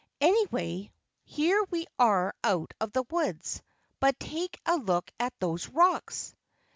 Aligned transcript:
"Anyway, 0.19 0.91
here 1.25 1.63
we 1.69 1.85
are 1.99 2.33
out 2.43 2.73
of 2.81 2.91
the 2.91 3.03
woods, 3.11 3.61
but 3.99 4.19
take 4.19 4.59
a 4.65 4.75
look 4.77 5.11
at 5.19 5.31
those 5.39 5.67
rocks!" 5.69 6.33